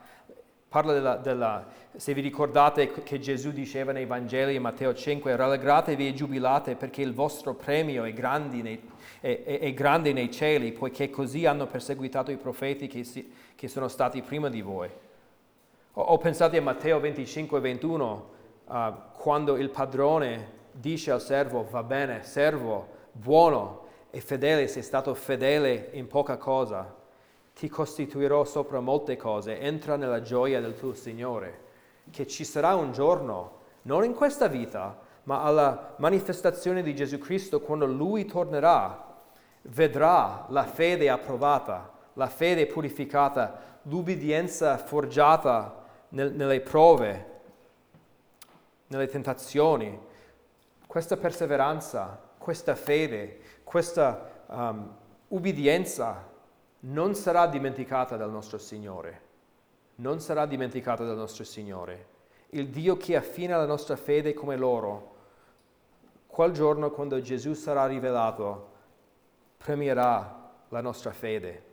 [0.69, 6.07] Parla della, della, se vi ricordate che Gesù diceva nei Vangeli in Matteo 5, rallegratevi
[6.07, 8.81] e giubilate perché il vostro premio è grande nei,
[9.19, 13.67] è, è, è grande nei cieli, poiché così hanno perseguitato i profeti che, si, che
[13.67, 14.89] sono stati prima di voi.
[15.93, 18.29] O, o pensate a Matteo 25, 21,
[18.65, 18.75] uh,
[19.13, 25.89] quando il padrone dice al servo, va bene, servo, buono e fedele, sei stato fedele
[25.93, 27.01] in poca cosa
[27.53, 31.61] ti costituirò sopra molte cose, entra nella gioia del tuo Signore,
[32.09, 37.61] che ci sarà un giorno, non in questa vita, ma alla manifestazione di Gesù Cristo
[37.61, 39.11] quando Lui tornerà,
[39.63, 47.31] vedrà la fede approvata, la fede purificata, l'ubbidienza forgiata nel, nelle prove,
[48.87, 49.97] nelle tentazioni.
[50.85, 54.95] Questa perseveranza, questa fede, questa um,
[55.29, 56.31] ubbidienza
[56.85, 59.31] non sarà dimenticata dal nostro Signore.
[59.95, 62.07] Non sarà dimenticata dal nostro Signore.
[62.49, 65.11] Il Dio che affina la nostra fede come loro,
[66.27, 68.71] quel giorno quando Gesù sarà rivelato,
[69.57, 71.71] premierà la nostra fede.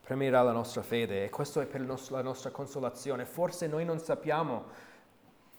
[0.00, 3.24] Premierà la nostra fede e questo è per la nostra consolazione.
[3.24, 4.64] Forse noi non sappiamo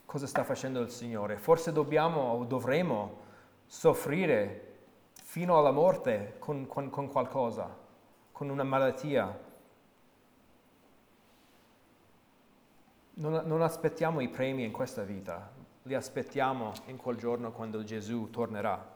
[0.05, 3.23] cosa sta facendo il Signore, forse dobbiamo o dovremo
[3.65, 4.64] soffrire
[5.35, 7.69] fino alla morte con, con, con qualcosa,
[8.31, 9.37] con una malattia.
[13.15, 18.29] Non, non aspettiamo i premi in questa vita, li aspettiamo in quel giorno quando Gesù
[18.29, 18.95] tornerà.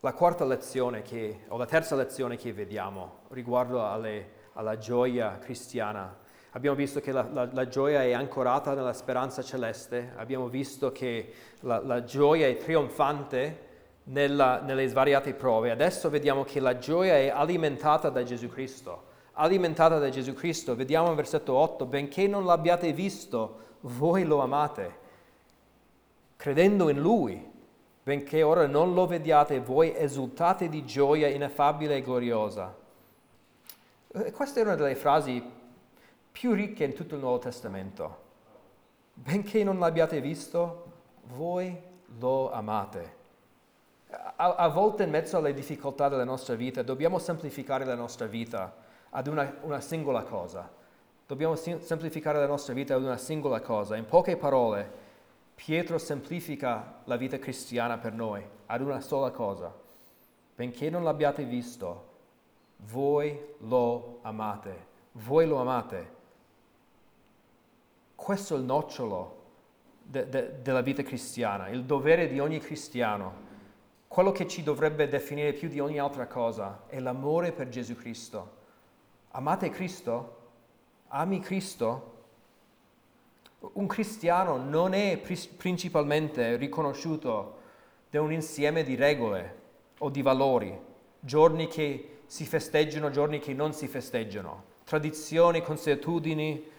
[0.00, 6.16] La quarta lezione che, o la terza lezione che vediamo riguardo alle, alla gioia cristiana
[6.52, 11.32] Abbiamo visto che la, la, la, gioia è ancorata nella speranza celeste, abbiamo visto che
[11.60, 13.66] la, la gioia è trionfante
[14.04, 15.70] nella, nelle svariate prove.
[15.70, 19.06] Adesso vediamo che la gioia è alimentata da Gesù Cristo.
[19.32, 25.06] Alimentata da Gesù Cristo, vediamo in versetto 8, benché non l'abbiate visto, voi lo amate,
[26.36, 27.48] credendo in Lui,
[28.02, 32.74] benché ora non lo vediate, voi esultate di gioia ineffabile e gloriosa.
[34.10, 35.56] E questa è una delle frasi
[36.38, 38.26] più ricche in tutto il Nuovo Testamento.
[39.12, 40.84] Benché non l'abbiate visto,
[41.34, 41.76] voi
[42.16, 43.16] lo amate.
[44.36, 48.72] A, a, volte in mezzo alle difficoltà della nostra vita dobbiamo semplificare la nostra vita
[49.10, 50.70] ad una, una singola cosa.
[51.26, 53.96] Dobbiamo semplificare la nostra vita ad una singola cosa.
[53.96, 54.88] In poche parole,
[55.56, 59.74] Pietro semplifica la vita cristiana per noi ad una sola cosa.
[60.54, 62.06] Benché non l'abbiate visto,
[62.76, 64.86] voi lo amate.
[65.10, 66.17] Voi lo amate.
[68.18, 69.36] Questo è il nocciolo
[70.02, 73.46] de, de, della vita cristiana, il dovere di ogni cristiano.
[74.08, 78.56] Quello che ci dovrebbe definire più di ogni altra cosa è l'amore per Gesù Cristo.
[79.30, 80.36] Amate Cristo?
[81.08, 82.16] Ami Cristo?
[83.74, 85.16] Un cristiano non è
[85.56, 87.56] principalmente riconosciuto
[88.10, 89.60] da un insieme di regole
[89.98, 90.76] o di valori,
[91.20, 96.76] giorni che si festeggiano, giorni che non si festeggiano, tradizioni, consuetudini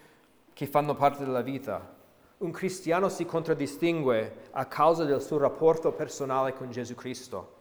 [0.60, 1.96] che fanno parte della vita.
[2.40, 7.54] Un cristiano si contraddistingue a causa del suo rapporto personale con Gesù Cristo,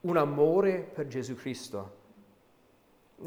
[0.00, 1.94] un amore per Gesù Cristo.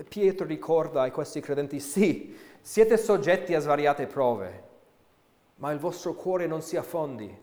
[0.05, 4.63] Pietro ricorda a questi credenti, sì, siete soggetti a svariate prove,
[5.55, 7.33] ma il vostro cuore non si affondi,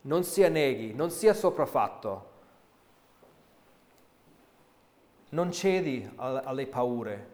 [0.00, 2.30] non si anneghi, non sia sopraffatto.
[5.28, 7.30] Non cedi alle paure,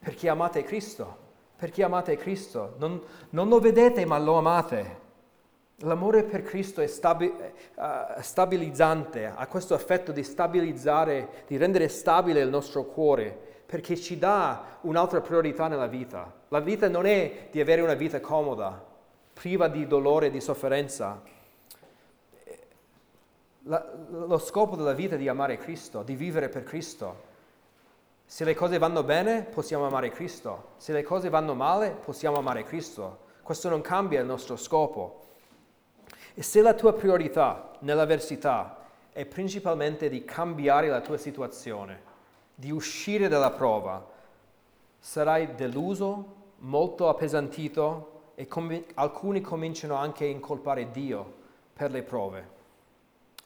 [0.00, 1.28] perché amate Cristo,
[1.60, 2.76] perché amate Cristo.
[2.78, 4.98] Non, non lo vedete, ma lo amate.
[5.82, 7.30] L'amore per Cristo è stabi-
[7.74, 14.18] uh, stabilizzante, ha questo effetto di stabilizzare, di rendere stabile il nostro cuore perché ci
[14.18, 16.32] dà un'altra priorità nella vita.
[16.48, 18.82] La vita non è di avere una vita comoda,
[19.32, 21.22] priva di dolore e di sofferenza.
[23.64, 27.28] La, lo scopo della vita è di amare Cristo, di vivere per Cristo.
[28.30, 30.74] Se le cose vanno bene, possiamo amare Cristo.
[30.76, 33.22] Se le cose vanno male, possiamo amare Cristo.
[33.42, 35.22] Questo non cambia il nostro scopo.
[36.34, 42.02] E se la tua priorità nell'avversità è principalmente di cambiare la tua situazione,
[42.54, 44.08] di uscire dalla prova,
[45.00, 51.34] sarai deluso, molto appesantito e com- alcuni cominciano anche a incolpare Dio
[51.72, 52.48] per le prove.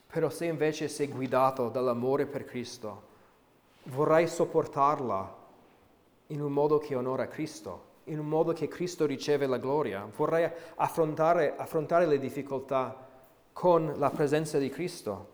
[0.05, 3.13] Però se invece sei guidato dall'amore per Cristo,
[3.85, 5.43] vorrai sopportarla
[6.27, 10.07] in un modo che onora Cristo, in un modo che Cristo riceve la gloria.
[10.15, 13.07] Vorrai affrontare, affrontare le difficoltà
[13.53, 15.33] con la presenza di Cristo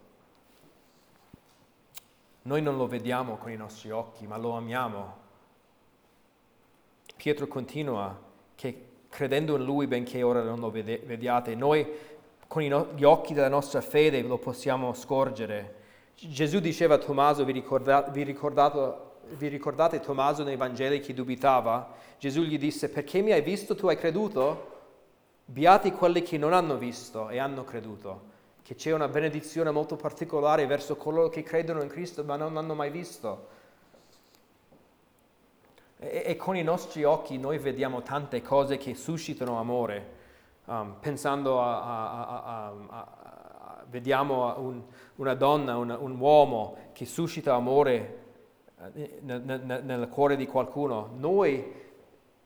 [2.43, 5.19] noi non lo vediamo con i nostri occhi, ma lo amiamo.
[7.15, 8.19] Pietro continua
[8.55, 11.87] che credendo in Lui, benché ora non lo vediate, noi
[12.47, 15.79] con gli occhi della nostra fede lo possiamo scorgere.
[16.15, 21.93] Gesù diceva a Tommaso, vi, ricorda, vi, vi ricordate Tommaso nei Vangeli che dubitava?
[22.19, 24.69] Gesù gli disse, perché mi hai visto, tu hai creduto?
[25.45, 28.29] Beati quelli che non hanno visto e hanno creduto
[28.71, 32.73] che c'è una benedizione molto particolare verso coloro che credono in Cristo ma non hanno
[32.73, 33.47] mai visto.
[35.97, 40.13] E, e con i nostri occhi noi vediamo tante cose che suscitano amore,
[40.65, 43.20] um, pensando a, a, a,
[43.91, 44.81] vediamo un,
[45.17, 48.19] una donna, un, un, uomo che suscita amore
[48.93, 51.11] eh, nel, nel, nel cuore di qualcuno.
[51.17, 51.79] Noi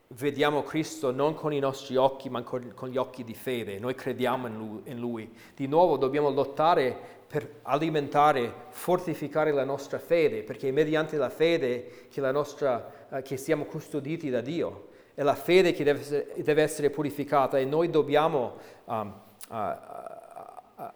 [0.08, 3.78] vediamo Cristo non con i nostri occhi, ma con, con gli occhi di fede.
[3.78, 9.98] Noi crediamo in lui, in lui, Di nuovo dobbiamo lottare per alimentare, fortificare la nostra
[9.98, 14.88] fede, perché è mediante la fede che, la nostra, eh, che siamo custoditi da Dio.
[15.14, 19.14] È la fede che deve essere, deve essere purificata e noi dobbiamo um,
[19.48, 19.54] uh,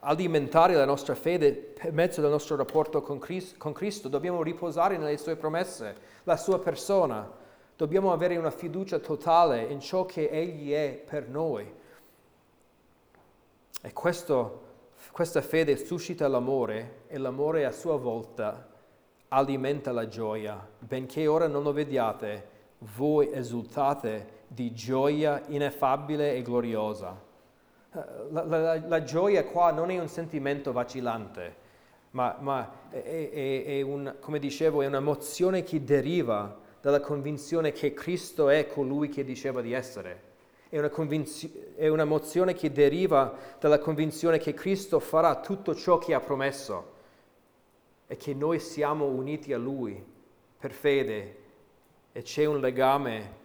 [0.01, 4.09] alimentare la nostra fede per mezzo del nostro rapporto con Cristo, con Cristo.
[4.09, 7.39] Dobbiamo riposare nelle sue promesse, la sua persona
[7.81, 11.67] Dobbiamo avere una fiducia totale in ciò che Egli è per noi.
[13.81, 14.63] E questo,
[15.11, 18.69] questa fede suscita l'amore e l'amore a sua volta
[19.29, 20.63] alimenta la gioia.
[20.79, 22.49] Benché ora non lo vediate,
[22.81, 27.19] voi esultate di gioia ineffabile e gloriosa.
[27.93, 31.57] La, la, la gioia qua non è un sentimento vacillante,
[32.13, 37.93] ma, ma è, è, è un, come dicevo, è un'emozione che deriva dalla convinzione che
[37.93, 40.29] Cristo è colui che diceva di essere.
[40.69, 46.15] È una, convinz- è un'emozione che deriva dalla convinzione che Cristo farà tutto ciò che
[46.15, 46.99] ha promesso
[48.07, 50.03] e che noi siamo uniti a Lui
[50.59, 51.37] per fede
[52.13, 53.39] e c'è un legame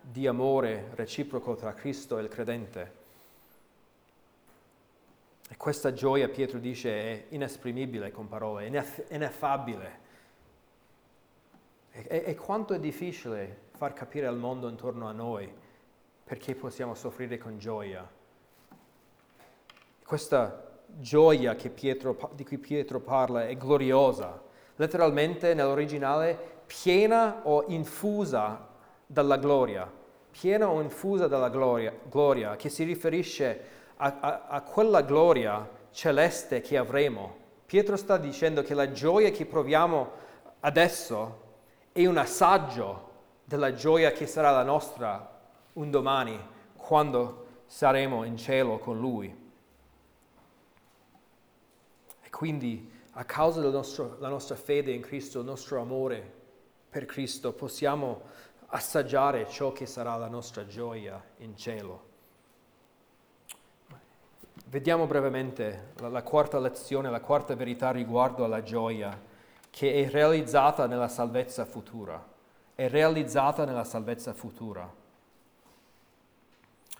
[0.00, 2.97] di amore reciproco tra Cristo e il credente.
[5.48, 10.06] E questa gioia, Pietro dice, è inesprimibile con parole, è ineffabile.
[11.90, 15.50] E, e, quanto è difficile far capire al mondo intorno a noi
[16.22, 18.06] perché possiamo soffrire con gioia.
[20.04, 24.40] Questa gioia Pietro, di cui Pietro parla è gloriosa,
[24.76, 28.68] letteralmente nell'originale piena o infusa
[29.06, 29.90] dalla gloria,
[30.30, 36.60] piena o infusa dalla gloria, gloria che si riferisce a, a, a quella gloria celeste
[36.60, 37.36] che avremo.
[37.66, 40.10] Pietro sta dicendo che la gioia che proviamo
[40.60, 41.46] adesso
[41.92, 43.06] è un assaggio
[43.44, 45.36] della gioia che sarà la nostra
[45.74, 46.38] un domani
[46.76, 49.46] quando saremo in cielo con Lui.
[52.22, 56.36] E quindi a causa della nostra fede in Cristo, il nostro amore
[56.88, 58.22] per Cristo, possiamo
[58.68, 62.07] assaggiare ciò che sarà la nostra gioia in cielo.
[64.70, 69.18] Vediamo brevemente la, la, quarta lezione, la quarta verità riguardo alla gioia
[69.70, 72.22] che è realizzata nella salvezza futura.
[72.74, 74.86] È realizzata nella salvezza futura.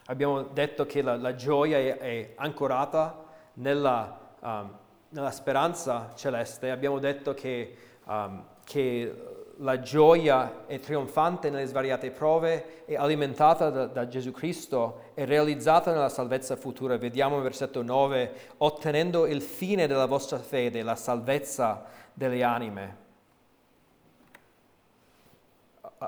[0.07, 3.23] Abbiamo detto che la, la gioia è, è, ancorata
[3.55, 4.79] nella, um,
[5.11, 6.71] nella, speranza celeste.
[6.71, 13.87] Abbiamo detto che, um, che la gioia è trionfante nelle svariate prove, è alimentata da,
[13.87, 16.97] da, Gesù Cristo, è realizzata nella salvezza futura.
[16.97, 23.07] Vediamo il versetto 9, ottenendo il fine della vostra fede, la salvezza delle anime.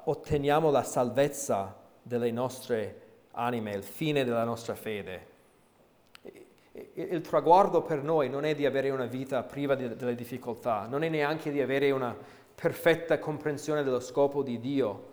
[0.05, 3.01] Otteniamo la salvezza delle nostre
[3.33, 5.29] anime, il fine della nostra fede.
[6.95, 11.03] Il traguardo per noi non è di avere una vita priva di, delle difficoltà, non
[11.03, 12.17] è neanche di avere una
[12.61, 15.09] perfetta comprensione dello scopo di Dio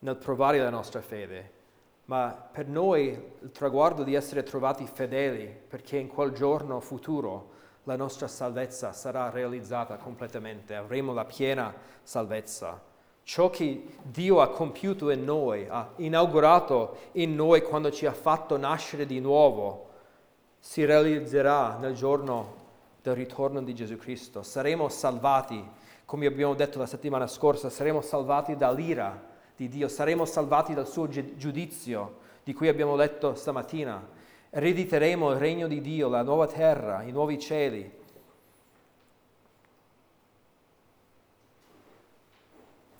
[0.00, 1.50] nel provare la nostra fede,
[2.04, 3.08] ma per noi
[3.40, 7.50] il traguardo di essere trovati fedeli, perché in quel giorno futuro
[7.84, 11.74] la nostra salvezza sarà realizzata completamente, avremo la piena
[12.04, 12.80] salvezza.
[13.24, 18.56] Ciò che Dio ha compiuto in noi, ha inaugurato in noi quando ci ha fatto
[18.56, 19.88] nascere di nuovo,
[20.60, 22.60] si realizzerà nel giorno
[23.02, 24.42] del ritorno di Gesù Cristo.
[24.42, 25.80] Saremo salvati
[26.12, 31.08] come abbiamo detto la settimana scorsa, saremo salvati dall'ira di Dio, saremo salvati dal suo
[31.08, 34.06] giudizio di cui abbiamo letto stamattina.
[34.50, 38.00] Erediteremo il regno di Dio, la nuova terra, i nuovi cieli.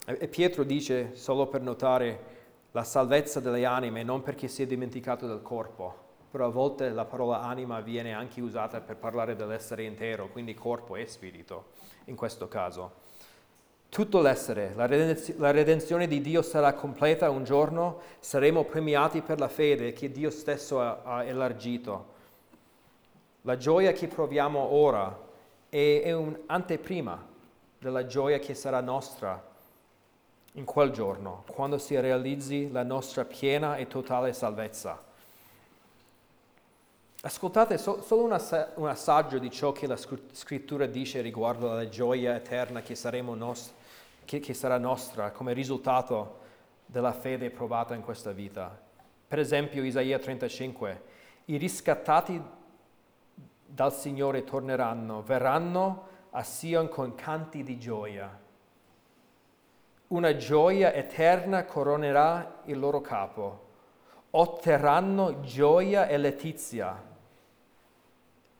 [0.05, 2.31] E Pietro dice, solo per notare,
[2.71, 6.02] la salvezza delle anime, non perché si è dimenticato del corpo,
[6.33, 10.95] però a volte la parola anima viene anche usata per parlare dell'essere intero, quindi corpo
[10.95, 11.65] e spirito
[12.05, 13.01] in questo caso
[13.87, 14.73] tutto l'essere.
[14.73, 19.93] La, redenzio- la redenzione di Dio sarà completa un giorno, saremo premiati per la fede
[19.93, 22.05] che Dio stesso ha, ha elargito.
[23.41, 25.15] La gioia che proviamo ora
[25.69, 27.23] è, è un'anteprima
[27.77, 29.39] della gioia che sarà nostra
[30.53, 35.12] in quel giorno, quando si realizzi la nostra piena e totale salvezza.
[37.25, 41.87] Ascoltate so, solo un, ass- un, assaggio di ciò che la scrittura dice riguardo alla
[41.87, 42.97] gioia eterna che
[43.33, 43.73] nostri
[44.25, 46.39] che, che sarà nostra come risultato
[46.85, 48.77] della fede provata in questa vita.
[49.25, 51.01] Per esempio Isaia 35,
[51.45, 52.41] i riscattati
[53.65, 58.37] dal Signore torneranno, verranno a Sion con canti di gioia.
[60.07, 63.61] Una gioia eterna coronerà il loro capo.
[64.31, 67.11] Otterranno gioia e letizia.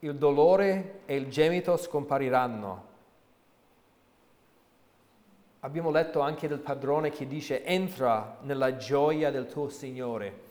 [0.04, 2.92] Il dolore e il gemito scompariranno
[5.62, 10.42] Abbiamo letto anche del padrone che dice entra nella gioia del tuo Signore.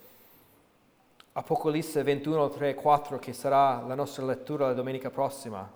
[1.33, 5.71] Apocalisse 21, 3, 4, che sarà la nostra lettura la domenica prossima.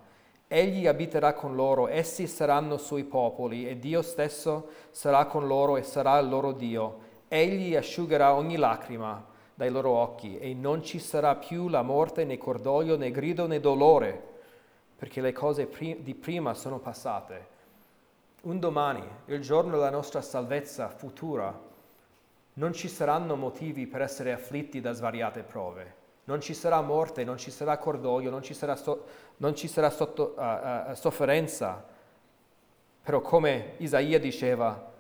[0.48, 5.84] Egli abiterà con loro, essi saranno suoi popoli e Dio stesso sarà con loro e
[5.84, 6.98] sarà il loro Dio.
[7.28, 12.38] Egli asciugherà ogni lacrima dai loro occhi e non ci sarà più la morte né
[12.38, 14.22] cordoglio né grido né dolore,
[14.96, 15.68] perché le cose
[16.00, 17.56] di prima sono passate
[18.48, 21.66] un domani, il giorno della nostra salvezza futura,
[22.54, 25.96] non ci saranno motivi per essere afflitti da svariate prove.
[26.26, 29.06] Non ci sarà morte, non ci sarà cordoglio, non ci sarà, so,
[29.38, 31.84] non ci sarà sotto, uh, uh, sofferenza.
[33.04, 34.92] Però come Isaia diceva,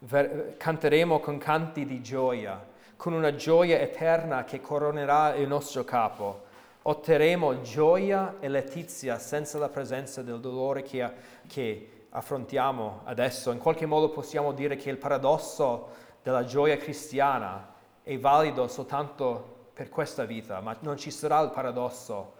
[0.00, 2.64] ver- canteremo con canti di gioia,
[2.96, 6.44] con una gioia eterna che coronerà il nostro capo.
[6.82, 11.08] Otterremo gioia e letizia senza la presenza del dolore che,
[11.46, 13.50] che affrontiamo adesso.
[13.50, 15.88] In qualche modo possiamo dire che il paradosso
[16.22, 22.34] della gioia cristiana è valido soltanto per questa vita, ma non ci sarà il paradosso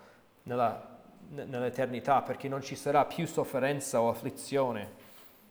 [0.44, 0.96] nella,
[1.28, 5.04] nell'eternità perché non ci sarà più sofferenza o afflizione.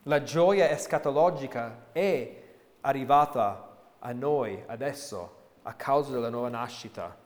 [0.04, 2.42] La gioia escatologica è
[2.80, 3.65] arrivata
[3.98, 7.24] a noi adesso a causa della nuova nascita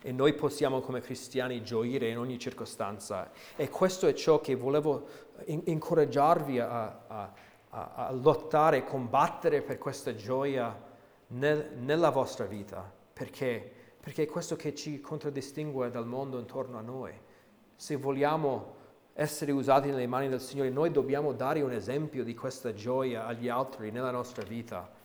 [0.00, 3.30] e noi possiamo come cristiani gioire in ogni circostanza.
[3.56, 5.06] E questo è ciò che volevo
[5.44, 7.32] incoraggiarvi a, a,
[7.70, 10.86] a, a lottare, combattere per questa gioia
[11.28, 16.82] nel, nella vostra vita, perché, perché è questo che ci contraddistingue dal mondo intorno a
[16.82, 17.12] noi.
[17.74, 18.76] Se vogliamo
[19.14, 23.48] essere usati nelle mani del Signore, noi dobbiamo dare un esempio di questa gioia agli
[23.48, 24.96] altri nella nostra vita.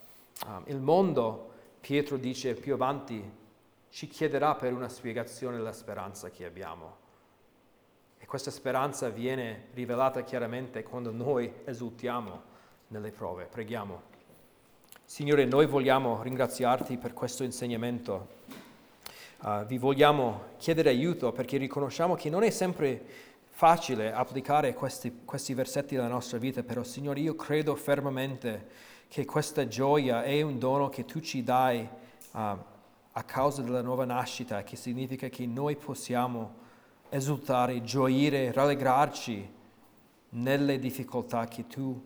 [0.46, 3.24] Um, il mondo, Pietro dice più avanti,
[3.90, 6.98] ci chiederà per una spiegazione della speranza che abbiamo.
[8.18, 12.42] E questa speranza viene rivelata chiaramente quando noi esultiamo
[12.88, 13.46] nelle prove.
[13.46, 14.02] Preghiamo.
[15.06, 18.42] Signore, noi vogliamo ringraziarti per questo insegnamento.
[19.42, 23.06] Uh, vi vogliamo chiedere aiuto perché riconosciamo che non è sempre
[23.50, 28.68] facile applicare questi, questi versetti nella nostra vita, però Signore, io credo fermamente
[29.14, 31.88] che questa gioia è un dono che tu ci dai.
[32.32, 32.38] Uh,
[33.16, 36.55] a causa della nuova nascita, che significa che noi possiamo
[37.09, 39.53] esultare, gioire, rallegrarci
[40.30, 42.03] nelle difficoltà che tu,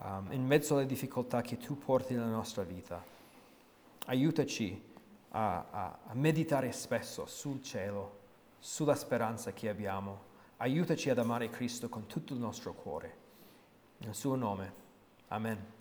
[0.00, 3.02] um, in mezzo alle difficoltà che tu porti nella nostra vita.
[4.04, 4.82] Aiutaci
[5.30, 8.18] a, a, a meditare spesso sul cielo,
[8.58, 10.32] sulla speranza che abbiamo.
[10.58, 13.16] Aiutaci ad amare Cristo con tutto il nostro cuore.
[13.96, 14.72] Nel suo nome.
[15.28, 15.73] Amen.